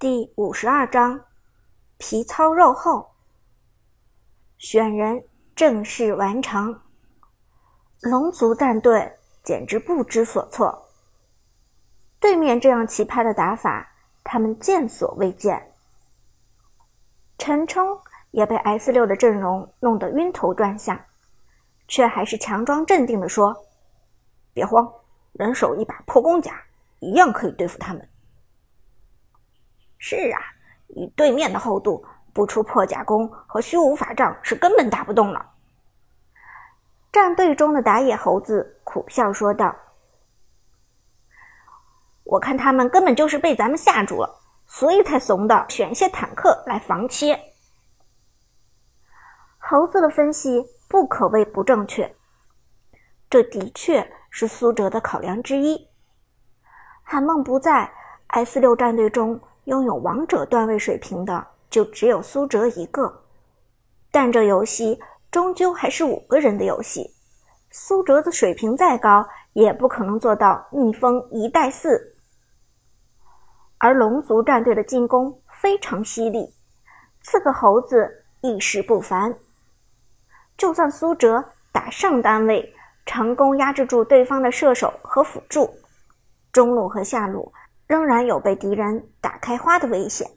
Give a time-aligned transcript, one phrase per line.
[0.00, 1.26] 第五十二章，
[1.98, 3.10] 皮糙肉厚。
[4.56, 5.22] 选人
[5.54, 6.80] 正式完成，
[8.00, 10.88] 龙族战队简直不知所措。
[12.18, 13.92] 对面这样奇葩的打法，
[14.24, 15.70] 他们见所未见。
[17.36, 17.86] 陈冲
[18.30, 20.98] 也被 S 六的阵容弄得晕头转向，
[21.86, 23.54] 却还是强装镇定地说
[24.54, 24.90] ：“别慌，
[25.32, 26.54] 人手一把破弓甲，
[27.00, 28.08] 一样可以对付他们。”
[30.02, 30.40] 是啊，
[30.88, 35.46] 以对面的厚度，不出破甲弓和虚无法杖是根本打不动了。
[37.12, 39.76] 战队中的打野猴子苦笑说道
[42.24, 47.38] ：“我看他们根本就是被咱们吓住了，所以才怂的选一些坦克来防切。”
[49.58, 52.16] 猴子的分析不可谓不正确，
[53.28, 55.86] 这的确是苏哲的考量之一。
[57.02, 57.92] 韩梦不在
[58.28, 59.38] S 六战队中。
[59.64, 63.22] 拥有王者段位水平的就只有苏哲一个，
[64.10, 64.98] 但这游戏
[65.30, 67.14] 终究还是五个人的游戏，
[67.70, 72.14] 苏哲的水平再高，也不可能做到逆风一带四。
[73.78, 76.52] 而龙族战队的进攻非常犀利，
[77.22, 79.34] 四个猴子意识不凡，
[80.56, 82.74] 就算苏哲打上单位，
[83.06, 85.70] 成功压制住对方的射手和辅助，
[86.52, 87.52] 中路和下路。
[87.90, 90.30] 仍然有被敌人打开花的危险。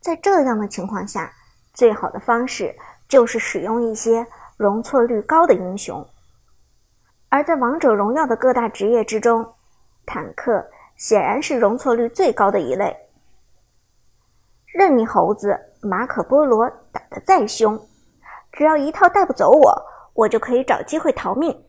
[0.00, 1.32] 在这样的情况下，
[1.72, 2.76] 最好的方式
[3.08, 4.26] 就是使用一些
[4.58, 6.06] 容错率高的英雄。
[7.30, 9.54] 而在王者荣耀的各大职业之中，
[10.04, 12.94] 坦克显然是容错率最高的一类。
[14.66, 17.80] 任你猴子马可波罗打得再凶，
[18.52, 21.65] 只要一套带不走我，我就可以找机会逃命。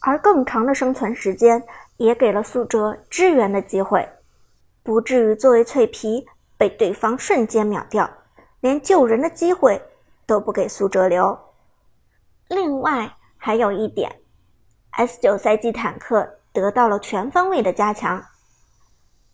[0.00, 1.62] 而更长的生存时间。
[1.98, 4.08] 也给了苏哲支援的机会，
[4.84, 6.24] 不至于作为脆皮
[6.56, 8.08] 被对方瞬间秒掉，
[8.60, 9.82] 连救人的机会
[10.24, 11.36] 都不给苏哲留。
[12.46, 14.20] 另外还有一点
[14.92, 18.22] ，S 九赛季坦克得到了全方位的加强，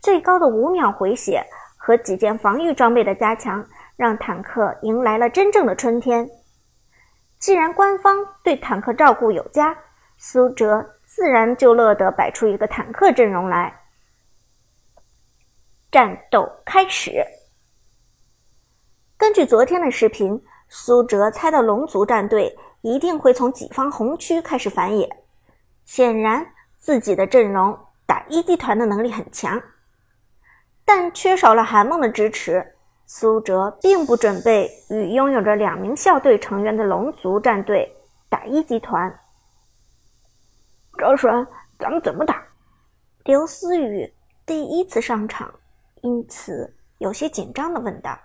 [0.00, 1.44] 最高的五秒回血
[1.76, 3.62] 和几件防御装备的加强，
[3.96, 6.26] 让坦克迎来了真正的春天。
[7.38, 9.76] 既然官方对坦克照顾有加，
[10.26, 10.92] 苏哲。
[11.04, 13.82] 自然就乐得摆出一个坦克阵容来。
[15.92, 17.24] 战斗开始。
[19.18, 25.08] 根据昨天的视频，苏哲猜到龙族战队一定会从己方红区开始反野。
[25.84, 26.44] 显然，
[26.78, 29.62] 自己的阵容打一级团的能力很强，
[30.86, 32.74] 但缺少了韩梦的支持，
[33.06, 37.94] 苏哲并不准备与拥有着两名校队成员的龙族战队
[38.28, 39.20] 打一级团。
[40.96, 41.46] 赵顺，
[41.78, 42.42] 咱们怎么打？
[43.24, 44.12] 刘思雨
[44.46, 45.52] 第一次上场，
[46.02, 48.16] 因此有些紧张的问道：“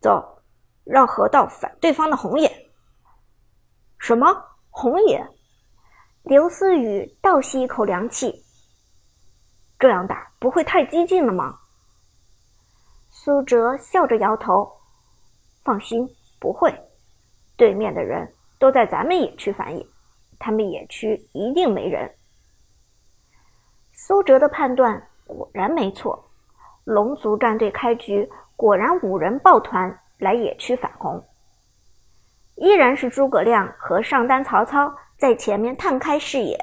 [0.00, 0.42] 走，
[0.84, 2.50] 让河道反对方的红野。”
[3.98, 4.34] 什么
[4.70, 5.26] 红野？
[6.22, 8.32] 刘思雨倒吸一口凉气。
[9.78, 11.58] 这样打不会太激进了吗？
[13.10, 14.70] 苏哲笑着摇头
[15.62, 16.08] ：“放心，
[16.40, 16.74] 不会。
[17.56, 19.86] 对面的人都在咱们野区反野。”
[20.44, 22.10] 他们野区一定没人。
[23.94, 26.22] 苏哲的判断果然没错，
[26.84, 31.24] 龙族战队开局果然五人抱团来野区反红，
[32.56, 36.58] 依然是诸葛亮和上单曹操在前面探开视野，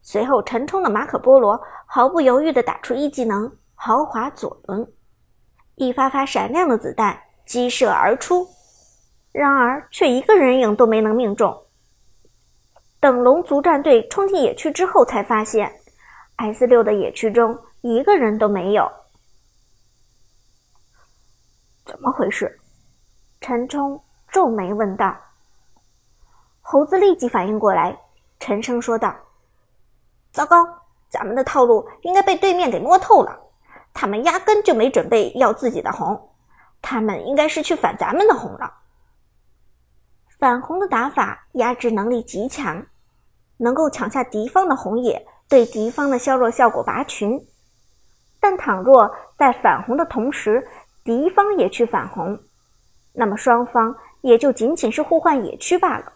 [0.00, 4.90] 随后陈冲的马可波罗毫不犹豫地打出一技能豪华左轮，
[5.74, 8.46] 一发发闪亮的子弹激射而出，
[9.30, 11.63] 然而却一个人影都没能命中。
[13.04, 15.70] 等龙族战队冲进野区之后，才发现
[16.36, 18.90] S 六的野区中一个人都没有。
[21.84, 22.58] 怎么回事？
[23.42, 25.14] 陈冲皱眉问道。
[26.62, 27.94] 猴子立即反应过来，
[28.40, 29.14] 沉声说道
[30.32, 30.66] ：“糟糕，
[31.10, 33.38] 咱们的套路应该被对面给摸透了。
[33.92, 36.30] 他们压根就没准备要自己的红，
[36.80, 38.72] 他们应该是去反咱们的红了。
[40.38, 42.82] 反红的打法压制能力极强。”
[43.56, 47.40] 能够抢下敌方的红野，对敌方的削弱效果拔群。
[48.40, 50.66] 但倘若在反红的同时，
[51.02, 52.38] 敌方也去反红，
[53.12, 56.12] 那么双方也就仅仅是互换野区罢了，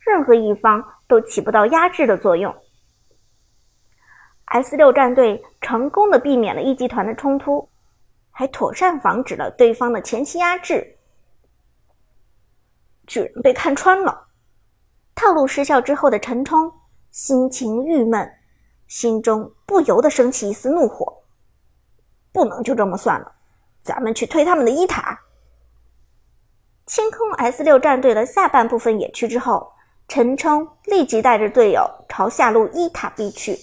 [0.00, 2.54] 任何一方都起不到压制的作用。
[4.46, 7.68] S 六战队成功的避免了一级团的冲突，
[8.30, 10.96] 还妥善防止了对方的前期压制，
[13.06, 14.28] 居然被看穿了。
[15.14, 16.72] 套路失效之后的陈冲
[17.10, 18.30] 心情郁闷，
[18.88, 21.22] 心中不由得升起一丝怒火。
[22.32, 23.32] 不能就这么算了，
[23.82, 25.20] 咱们去推他们的一塔。
[26.86, 29.72] 清空 S 六战队的下半部分野区之后，
[30.08, 33.56] 陈冲立即带着队友朝下路一塔逼去。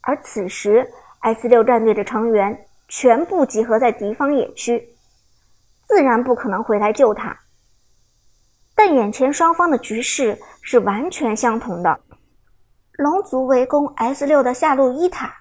[0.00, 0.88] 而此时
[1.20, 4.96] ，S 六战队的成员全部集合在敌方野区，
[5.86, 7.36] 自然不可能回来救他。
[8.92, 12.00] 眼前双方的局势是完全相同的，
[12.92, 15.34] 龙族围攻 S 六的下路一塔。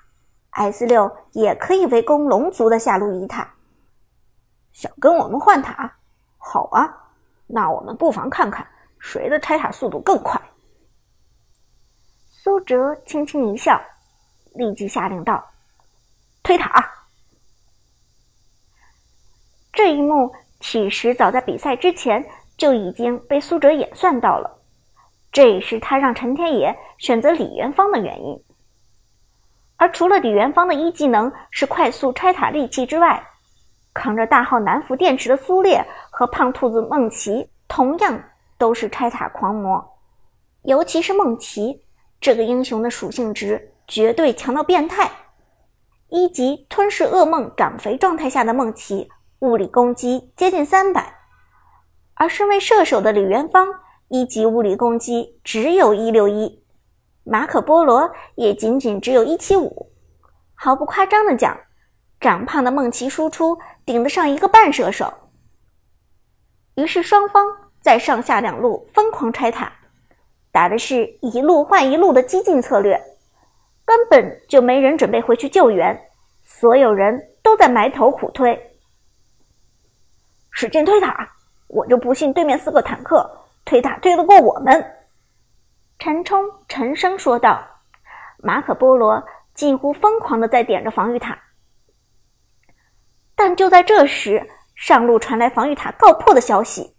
[0.54, 3.50] S 六也可以围攻龙族的下路一塔，
[4.74, 5.90] 想跟我们换塔？
[6.38, 6.94] 好啊，
[7.48, 8.68] 那我们不妨看看
[9.00, 10.42] 谁的拆塔速度更快。
[12.28, 13.82] 苏哲轻轻一笑，
[14.56, 15.42] 立即下令道
[16.44, 16.86] ：“推塔！”
[19.72, 22.22] 这一幕其实早在比赛之前
[22.62, 24.48] 就已经被苏哲演算到了，
[25.32, 28.40] 这也是他让陈天野选择李元芳的原因。
[29.78, 33.20] 而除了李元芳的一技能是快速拆塔利器之外，
[33.96, 38.24] 扛着大号南孚电池的苏烈和胖兔子梦琪同样
[38.60, 39.84] 都是拆塔狂魔。
[40.62, 41.82] 尤其是梦琪
[42.20, 45.10] 这个英雄的属性值绝对强到变态，
[46.10, 49.10] 一级吞噬噩梦长肥状态下的梦琪
[49.40, 51.21] 物理攻击接近三百，
[52.22, 53.68] 而身为射手的李元芳
[54.10, 56.64] 一级物理攻击只有一六一。
[57.24, 59.92] 马可波罗也仅仅只有一七五，
[60.54, 61.60] 毫不夸张的讲，
[62.20, 65.12] 长胖的梦琪输出顶得上一个半射手。
[66.76, 67.44] 于是双方
[67.82, 69.74] 在上下两路疯狂拆塔，
[70.52, 73.02] 打的是一路换一路的激进策略，
[73.84, 76.00] 根本就没人准备回去救援，
[76.44, 78.78] 所有人都在埋头苦推，
[80.52, 81.28] 使劲推塔！
[81.72, 83.30] 我就不信对面四个坦克
[83.64, 84.98] 推塔推得过我们。
[86.00, 87.66] 陈冲沉声说道
[88.44, 89.24] ：“马可波罗
[89.54, 91.38] 近乎疯狂的在点着防御塔。”
[93.36, 96.96] 但就在这时，上路传来防御塔告破的消息。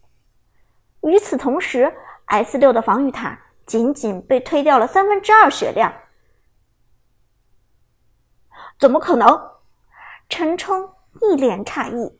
[1.02, 1.92] 与此同时
[2.26, 5.92] ，S 六的防御塔仅仅被推掉了三分之二血量。
[8.78, 9.50] 怎么可能？
[10.28, 10.88] 陈冲
[11.20, 12.18] 一脸诧异：“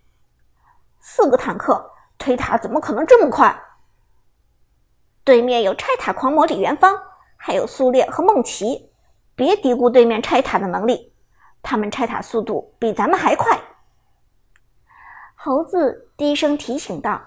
[1.00, 1.90] 四个坦克
[2.22, 3.52] 推塔怎么可能这么快？”
[5.24, 6.96] 对面有拆塔狂魔李元芳，
[7.36, 8.90] 还有苏烈和梦琪，
[9.34, 11.12] 别低估对面拆塔的能力，
[11.62, 13.58] 他们拆塔速度比咱们还快。
[15.34, 17.20] 猴子低声提醒道：“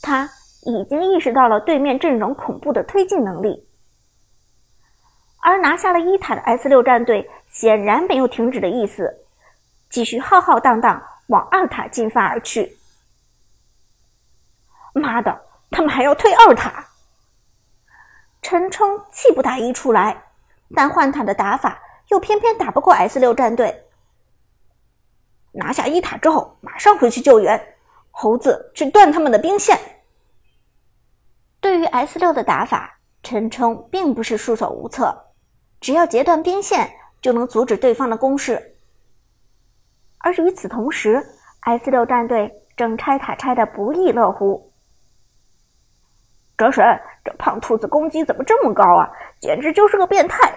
[0.00, 0.30] 他
[0.62, 3.68] 已经意识到了对面阵容恐怖的推进能力。”
[5.42, 9.12] 而拿下了一塔的 S 六战队显然没有停止的意思，
[9.90, 12.77] 继续浩浩荡荡往二塔进发而去。
[14.98, 15.40] 妈的，
[15.70, 16.86] 他们还要推二塔！
[18.42, 20.24] 陈冲气不打一处来，
[20.74, 23.84] 但换塔的打法又偏偏打不过 S 六战队。
[25.52, 27.74] 拿下一塔之后，马上回去救援，
[28.10, 29.78] 猴子去断他们的兵线。
[31.60, 35.32] 对于 S 六的打法，陈冲并不是束手无策，
[35.80, 36.90] 只要截断兵线，
[37.20, 38.76] 就能阻止对方的攻势。
[40.18, 41.24] 而与此同时
[41.60, 44.67] ，S 六战队正拆塔拆得不亦乐乎。
[46.58, 46.84] 哲神，
[47.24, 49.08] 这胖兔子攻击怎么这么高啊？
[49.40, 50.52] 简直就是个变态！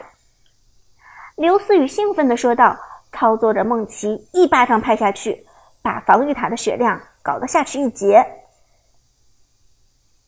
[1.35, 2.75] 刘思雨兴奋地说道，
[3.11, 5.45] 操作着梦琪一巴掌拍下去，
[5.83, 8.25] 把防御塔的血量搞得下去一截。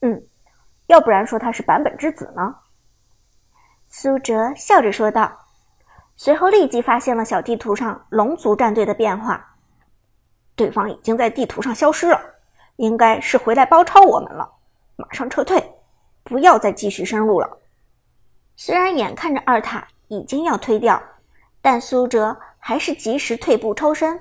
[0.02, 0.22] 嗯，
[0.86, 2.56] 要不然说他是版本之子呢？
[3.90, 5.40] 苏哲笑着说道，
[6.16, 9.56] 随后立即发现了小地图上龙族战队的变化，
[10.56, 12.22] 对方已经在地图上消失了，
[12.76, 14.48] 应该是回来包抄我们了。
[15.04, 15.62] 马上撤退，
[16.24, 17.58] 不要再继续深入了。
[18.56, 21.02] 虽然眼看着二塔已经要推掉，
[21.62, 24.18] 但苏哲还是及时退步抽身。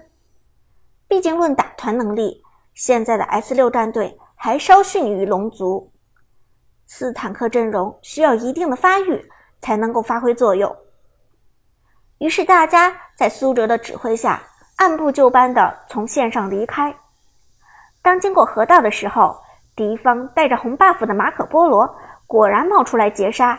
[1.07, 2.43] 毕竟论打团能力，
[2.75, 5.93] 现在的 S 六战队还稍逊于龙族。
[6.87, 10.77] 四坦克阵容需要一定的发育才能够发挥作用。
[12.19, 14.43] 于是大家在苏哲的指挥下，
[14.79, 16.93] 按部就班的从线上离开。
[18.03, 19.41] 当经过河道的时候。
[19.75, 23.59] 敌方带着红 buff 的马可波罗果然冒出来截杀，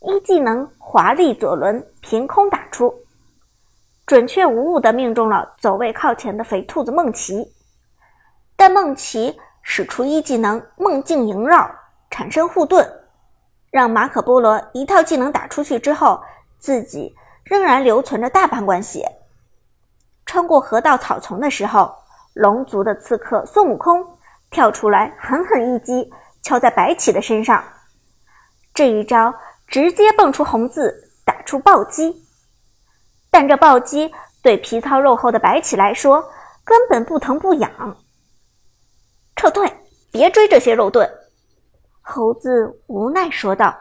[0.00, 2.94] 一技能华丽左轮凭空打出，
[4.06, 7.52] 准确无误的命中了走位靠前的肥兔子梦琪。
[8.56, 11.70] 但梦琪使出一技能梦境萦绕，
[12.10, 12.86] 产生护盾，
[13.70, 16.18] 让马可波罗一套技能打出去之后，
[16.58, 19.06] 自己仍然留存着大半管血。
[20.24, 21.94] 穿过河道草丛的时候，
[22.34, 24.16] 龙族的刺客孙悟空。
[24.50, 27.62] 跳出来，狠狠一击，敲在白起的身上。
[28.74, 29.32] 这一招
[29.66, 32.26] 直接蹦出红字，打出暴击。
[33.30, 36.20] 但这暴击对皮糙肉厚的白起来说
[36.64, 37.96] 根本不疼不痒。
[39.36, 39.72] 撤退，
[40.10, 41.08] 别追这些肉盾。
[42.02, 43.76] 猴子无奈说道，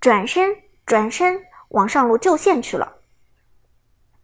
[0.00, 0.50] 转身
[0.86, 1.38] 转身
[1.68, 2.90] 往上路救线去了。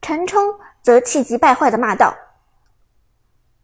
[0.01, 2.15] 陈冲则气急败坏的骂道：“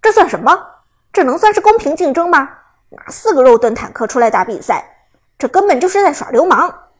[0.03, 0.76] 这算什么？
[1.17, 2.47] 这能算是公平竞争吗？
[2.91, 5.09] 拿四个肉盾坦克出来打比赛，
[5.39, 6.91] 这根本就是在耍流氓！”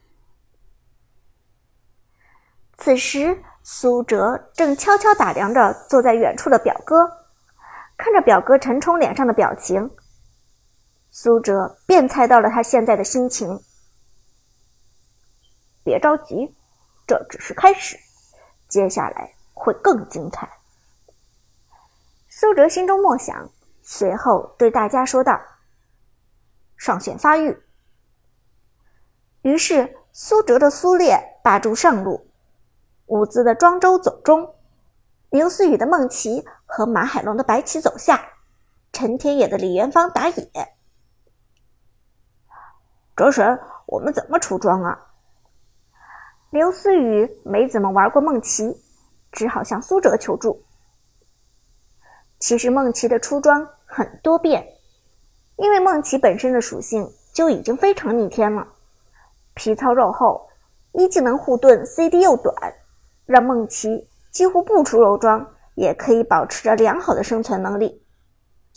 [2.79, 6.95] 此时，苏哲正悄悄打量着坐在远处的表哥，
[7.99, 9.95] 看着表哥陈冲脸上的表情，
[11.11, 13.61] 苏哲便猜到了他现在的心情。
[15.85, 16.57] 别着急，
[17.07, 17.99] 这只是开始，
[18.67, 20.49] 接下来会更精彩。
[22.31, 23.51] 苏哲心中默想，
[23.89, 25.41] 随后对大家说道
[26.77, 27.63] ：“上线发育。”
[29.43, 32.29] 于是，苏哲的苏烈霸住上路。
[33.07, 34.57] 伍兹的庄周走中，
[35.31, 38.21] 刘思雨的孟奇和马海龙的白起走下，
[38.93, 40.51] 陈天野的李元芳打野。
[43.15, 45.13] 哲神，我们怎么出装啊？
[46.51, 48.83] 刘思雨没怎么玩过孟奇，
[49.31, 50.65] 只好向苏哲求助。
[52.41, 54.63] 其实孟奇的出装很多变，
[55.57, 58.69] 因为梦奇本身的属性就已经非常逆天了，
[59.55, 60.47] 皮糙肉厚，
[60.93, 62.55] 一技能护盾 CD 又短。
[63.25, 68.05] 让梦琪几乎不出肉装，也可以保持着良好的生存能力。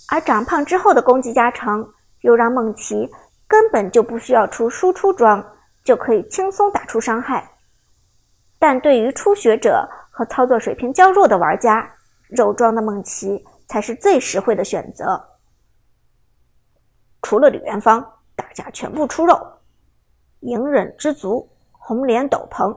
[0.08, 1.86] 而长胖之后的攻击加成，
[2.22, 3.12] 又让梦琪
[3.46, 5.46] 根本就不需要出输出装，
[5.84, 7.52] 就可以轻松打出伤害。
[8.58, 11.86] 但对于初学者和操作水平较弱的玩家，
[12.30, 15.38] 肉装的梦琪才是最实惠的选择。
[17.22, 18.04] 除了李元芳，
[18.36, 19.40] 大家全部出肉，
[20.40, 22.76] 隐忍之足，红莲斗篷。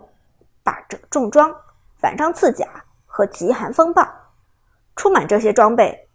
[0.63, 1.53] 霸者重装、
[1.97, 4.07] 反伤刺甲和极寒风暴，
[4.95, 6.09] 出满这些装备，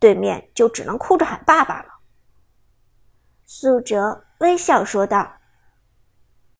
[0.00, 1.94] 对面就只能哭着喊爸爸了。
[3.44, 5.35] 苏哲微笑说道。